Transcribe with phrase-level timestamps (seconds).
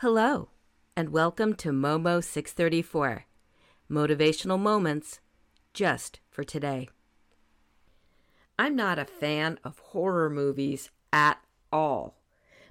[0.00, 0.50] Hello,
[0.96, 3.24] and welcome to Momo 634
[3.90, 5.18] Motivational Moments
[5.74, 6.88] just for today.
[8.56, 11.40] I'm not a fan of horror movies at
[11.72, 12.20] all,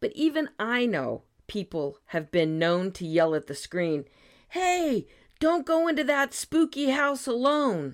[0.00, 4.06] but even I know people have been known to yell at the screen,
[4.48, 5.06] Hey,
[5.40, 7.92] don't go into that spooky house alone!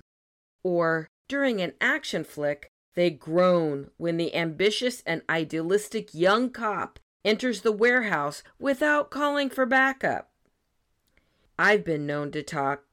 [0.63, 7.61] Or during an action flick, they groan when the ambitious and idealistic young cop enters
[7.61, 10.29] the warehouse without calling for backup.
[11.59, 12.83] I've been known to talk,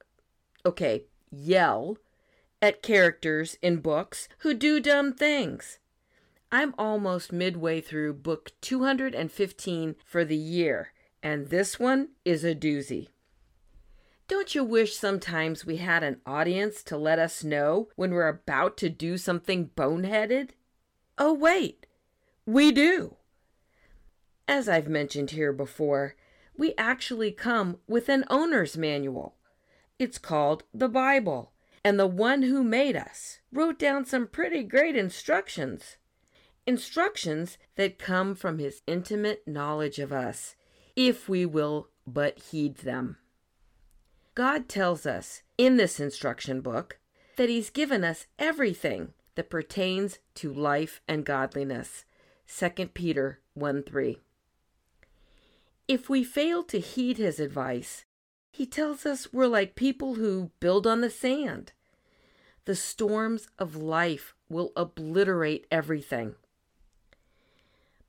[0.64, 1.98] okay, yell,
[2.62, 5.78] at characters in books who do dumb things.
[6.50, 13.09] I'm almost midway through book 215 for the year, and this one is a doozy.
[14.27, 18.78] Don't you wish sometimes we had an audience to let us know when we're about
[18.78, 20.50] to do something boneheaded?
[21.19, 21.86] Oh, wait,
[22.47, 23.16] we do.
[24.47, 26.14] As I've mentioned here before,
[26.56, 29.34] we actually come with an owner's manual.
[29.98, 31.53] It's called the Bible,
[31.84, 35.97] and the one who made us wrote down some pretty great instructions.
[36.67, 40.56] Instructions that come from his intimate knowledge of us,
[40.95, 43.17] if we will but heed them.
[44.34, 46.98] God tells us in this instruction book
[47.37, 52.05] that He's given us everything that pertains to life and godliness.
[52.47, 54.19] 2 Peter 1 3.
[55.87, 58.05] If we fail to heed his advice,
[58.51, 61.72] he tells us we're like people who build on the sand.
[62.65, 66.37] The storms of life will obliterate everything.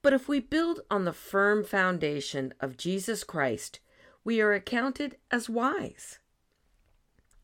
[0.01, 3.79] But if we build on the firm foundation of Jesus Christ,
[4.23, 6.19] we are accounted as wise.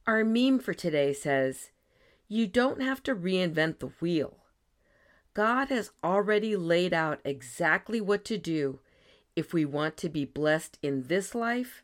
[0.08, 1.72] Our meme for today says,
[2.30, 4.38] You don't have to reinvent the wheel.
[5.34, 8.80] God has already laid out exactly what to do
[9.36, 11.84] if we want to be blessed in this life